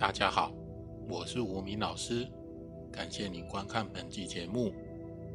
[0.00, 0.50] 大家好，
[1.10, 2.26] 我是吴明老师，
[2.90, 4.72] 感谢您观看本集节目。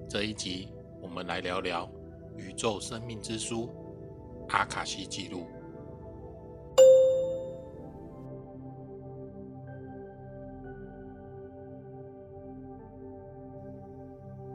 [0.10, 1.88] 这一集我们来聊聊
[2.36, 3.70] 宇宙生命之书
[4.49, 5.46] 阿卡西记录。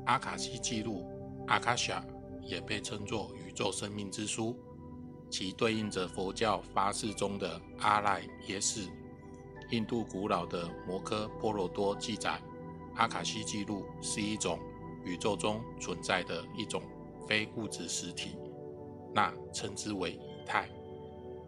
[0.06, 1.06] 阿卡西记录
[1.46, 2.04] 阿卡夏
[2.42, 4.56] 也被称作宇宙生命之书，
[5.30, 8.88] 其对应着佛教发誓中的阿赖耶识。
[9.70, 12.40] 印度古老的摩诃婆罗多记载，
[12.96, 14.58] 阿卡西记录是一种
[15.04, 16.82] 宇宙中存在的一种
[17.26, 18.36] 非物质实体，
[19.14, 20.68] 那称之为以太，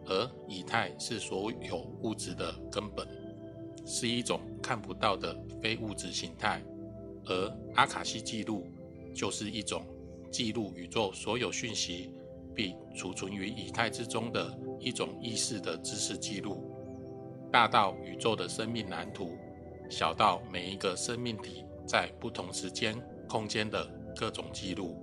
[0.05, 3.05] 而以太是所有物质的根本，
[3.85, 6.63] 是一种看不到的非物质形态，
[7.25, 8.65] 而阿卡西记录
[9.13, 9.85] 就是一种
[10.31, 12.13] 记录宇宙所有讯息
[12.55, 16.69] 并储存于以太之中的一种意识的知识记录。
[17.53, 19.37] 大到宇宙的生命蓝图，
[19.87, 24.97] 小到每一个生命体在不同时间、空间的各种记录。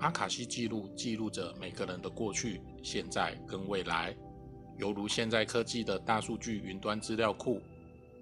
[0.00, 4.14] 阿卡西记录记录着每个人的过去、现在跟未来，
[4.76, 7.62] 犹如现在科技的大数据云端资料库。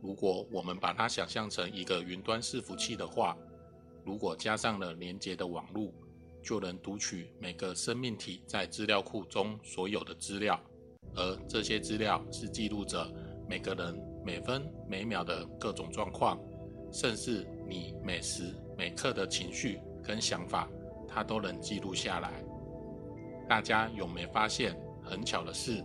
[0.01, 3.37] 如果我们把它想象成一个云端伺服器的话，
[4.05, 5.93] 如果加上了连接的网络，
[6.43, 10.59] 就能读取每个生命体在资料库中所有的资料，
[11.15, 13.07] 而这些资料是记录着
[13.49, 16.41] 每个人每分每秒的各种状况，
[16.93, 20.69] 甚至你每时每刻的情绪跟想法，
[21.07, 22.43] 它都能记录下来。
[23.49, 25.85] 大家有没发现，很巧的是，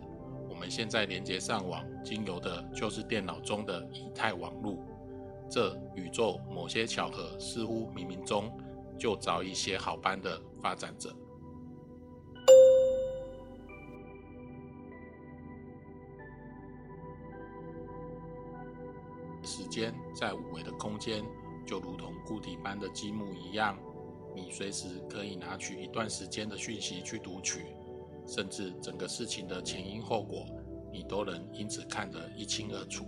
[0.50, 4.78] 我们现在连接上网，经由的就是电脑中的以太网络。
[5.56, 8.52] 这宇宙某些巧合，似乎冥冥中
[9.00, 11.10] 就早已写好般的发展着。
[19.46, 21.24] 时间在五维的空间，
[21.66, 23.80] 就如同固体般的积木一样，
[24.36, 27.68] 你随时可以拿取一段时间的讯息去读取，
[28.28, 30.46] 甚至整个事情的前因后果，
[30.92, 33.06] 你都能因此看得一清二楚，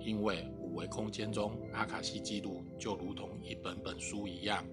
[0.00, 0.52] 因为。
[0.78, 4.64] 维空间中，阿卡西记录就如同一本本书一样，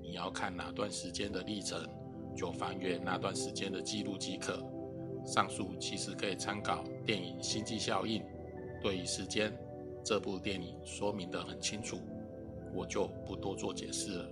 [0.00, 1.84] 你要看哪段时间的历程，
[2.36, 4.64] 就翻阅那段时间的记录即可。
[5.26, 8.22] 上述其实可以参考电影《星际效应》，
[8.80, 9.52] 对于时间
[10.04, 11.98] 这部电影说明得很清楚，
[12.72, 14.30] 我就不多做解释了。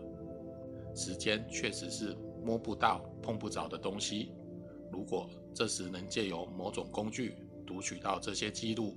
[0.94, 4.31] 时间确实是摸不到、碰不着的东西。
[4.93, 7.34] 如果这时能借由某种工具
[7.66, 8.97] 读取到这些记录，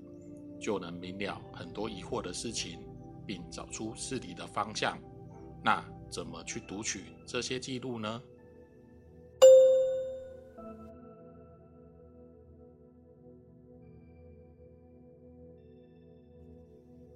[0.59, 2.79] 就能明了很多疑惑的事情，
[3.25, 4.97] 并找出事理的方向。
[5.63, 8.21] 那怎么去读取这些记录呢？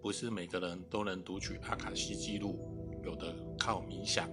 [0.02, 2.60] 不是每个人都能读取阿卡西记录，
[3.06, 4.30] 有的靠冥想，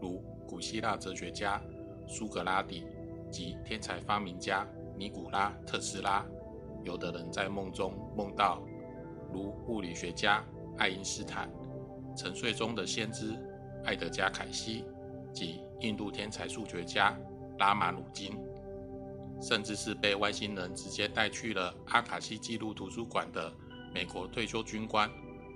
[0.00, 1.62] 如古希腊哲学家
[2.08, 2.84] 苏格拉底
[3.30, 4.66] 及天才发明家
[4.98, 6.26] 尼古拉特斯拉。
[6.84, 8.60] 有的人在梦中梦到，
[9.32, 10.44] 如物理学家
[10.78, 11.50] 爱因斯坦、
[12.16, 13.34] 沉睡中的先知
[13.84, 14.84] 艾德加凯西
[15.32, 17.16] 及印度天才数学家
[17.58, 18.38] 拉马努金，
[19.40, 23.52] 甚至是被外星人直接带去了阿卡西记录图书馆的
[23.94, 25.10] 美国退休军官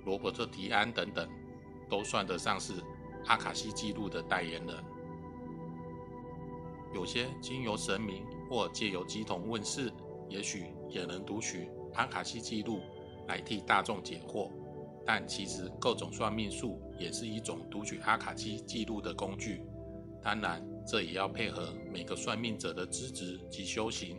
[0.05, 1.29] 罗伯特·迪安等等，
[1.89, 2.73] 都算得上是
[3.25, 4.75] 阿卡西记录的代言人。
[6.93, 9.91] 有些经由神明或借由机统问世。
[10.29, 12.79] 也许也能读取阿卡西记录
[13.27, 14.49] 来替大众解惑，
[15.05, 19.63] 但其实各种算命术也是一种读取阿卡西记录的工具。
[20.21, 24.17] 当然，这也要配合每个算命者的资质及修行，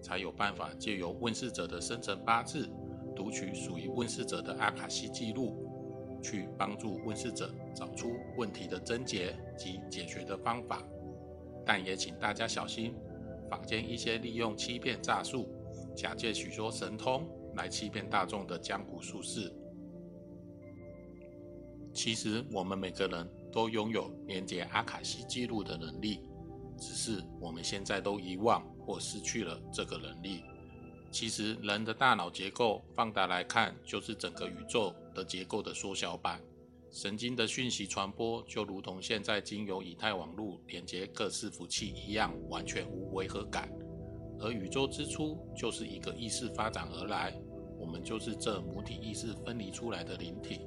[0.00, 2.68] 才有办法借由问世者的生辰八字，
[3.16, 5.66] 读取属于问世者的阿卡西记录，
[6.22, 10.82] 去帮助问世者找出问题的症结及解决的方法。
[11.66, 12.94] 但也请大家小心。
[13.48, 15.48] 坊间一些利用欺骗诈术、
[15.96, 19.52] 假借许多神通来欺骗大众的江湖术士。
[21.92, 26.20] 其实我们每个人都拥有连接阿卡西记录的能力，
[26.78, 30.42] 只是我们现在都遗忘或失去了这个能力。
[31.10, 36.40] 其实人的大脑结构放大来看，就是整个宇宙的结构的缩小版。
[36.90, 43.70] 神经的讯息传播就如同现在经由以太网络连接各伺服器一样，完全无违和感。
[44.40, 47.34] 而宇宙之初就是一个意识发展而来，
[47.78, 50.60] 我们就是这母体意识分离出来的灵体，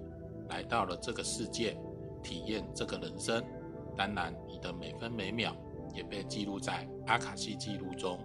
[0.50, 1.75] 来到了这个世界，
[2.21, 3.44] 体验这个人生。
[3.97, 5.56] 当然，你的每分每秒
[5.95, 8.19] 也被记录在阿卡西记录中。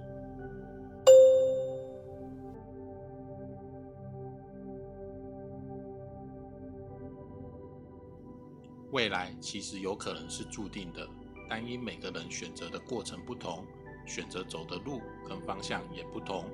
[8.96, 11.06] 未来其实有可能是注定的，
[11.50, 13.62] 但因每个人选择的过程不同，
[14.06, 16.46] 选择走的路跟方向也不同，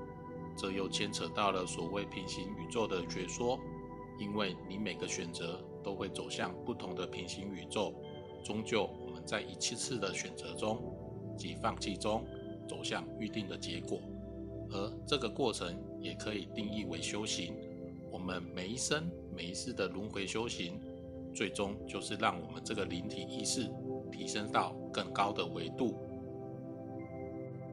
[0.57, 3.57] 这又牵扯到了所谓平行宇宙的学说。
[4.19, 7.95] 因为你每个选择都会走向不同的平行宇宙，
[8.45, 10.83] 终究我们在一次次的选择中
[11.39, 12.27] 及放弃中
[12.69, 14.01] 走向预定的结果，
[14.73, 17.55] 而这个过程也可以定义为修行。
[18.11, 20.81] 我们每一生每一世的轮回修行。
[21.35, 23.71] 最终就是让我们这个灵体意识
[24.11, 25.97] 提升到更高的维度，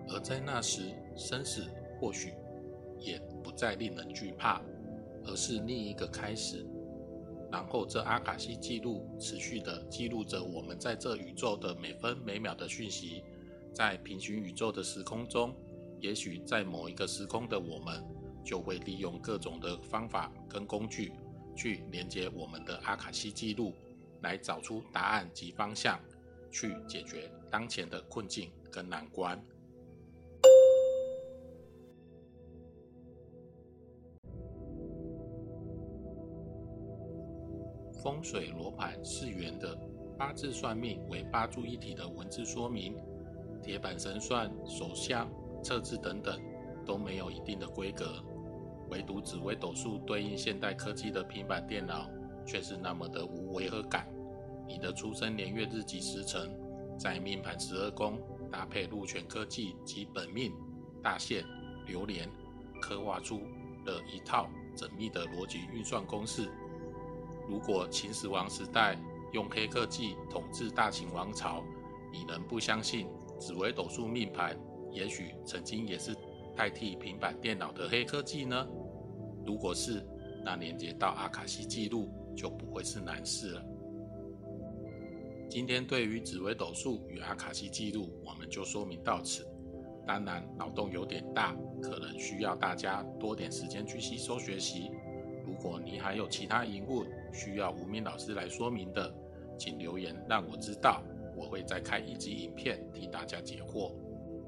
[0.09, 1.63] 而在那时，生死
[1.99, 2.33] 或许
[2.99, 4.61] 也不再令人惧怕，
[5.25, 6.65] 而是另一个开始。
[7.51, 13.23] 然后，这阿卡西记录持续的记录着我们在这宇宙的每分每秒的讯息，
[13.73, 15.53] 在平行宇宙的时空中，
[15.99, 18.05] 也许在某一个时空的我们，
[18.45, 21.11] 就会利用各种的方法跟工具。
[21.59, 23.73] 去连接我们的阿卡西记录，
[24.21, 25.99] 来找出答案及方向，
[26.49, 29.37] 去解决当前的困境跟难关。
[38.01, 39.77] 风水罗盘是圆的，
[40.17, 42.95] 八字算命为八柱一体的文字说明，
[43.61, 45.29] 铁板神算、手相、
[45.61, 46.41] 测字等等
[46.85, 48.23] 都没有一定的规格。
[48.89, 52.09] 唯独紫微斗数对应现代科技的平板电脑，
[52.45, 54.07] 却是那么的无违和感。
[54.67, 56.49] 你的出生年月日及时辰，
[56.97, 58.19] 在命盘十二宫
[58.51, 60.53] 搭配禄权科技及本命
[61.01, 61.43] 大限
[61.87, 62.29] 流年，
[62.81, 63.39] 刻画出
[63.85, 66.49] 了一套缜密的逻辑运算公式。
[67.47, 68.95] 如果秦始皇时代
[69.33, 71.63] 用黑科技统治大秦王朝，
[72.11, 73.07] 你能不相信
[73.39, 74.55] 紫微斗数命盘，
[74.91, 76.15] 也许曾经也是
[76.59, 78.67] 代替平板电脑的黑科技呢？
[79.45, 80.05] 如果是，
[80.43, 83.65] 那连接到阿卡西记录就不会是难事了。
[85.49, 89.47] 今天对于紫微斗数与阿卡西记录，我们就说明到此。
[90.05, 94.91] 当然，脑洞有点大，可能需要大家多点时间去吸收学习。
[95.47, 99.09] 如果你还有其他疑问需要吴明老师来说明的，
[99.57, 101.01] 请留言让我知道，
[101.37, 103.93] 我会再开一集影片替大家解惑。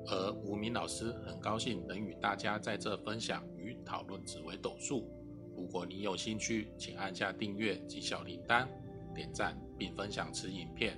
[0.08, 5.08] 而吴明老师很高兴能与大家在这分享与讨论紫微斗数。
[5.56, 8.68] 如果你有兴趣，请按下订阅及小铃铛，
[9.14, 10.98] 点赞并分享此影片，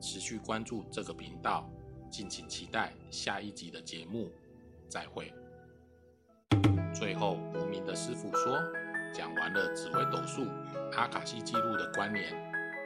[0.00, 1.70] 持续关注这个频道，
[2.10, 4.30] 敬请期待下一集的节目。
[4.88, 5.32] 再会。
[6.94, 8.58] 最后，无名的师傅说，
[9.12, 12.32] 讲完了紫微斗数与阿卡西记录的关联，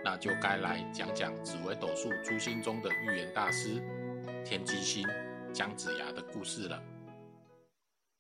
[0.05, 3.81] 那就该来讲讲紫微斗数初心中的预言大师
[4.45, 5.07] 天机星。
[5.53, 6.83] 姜子牙的故事了。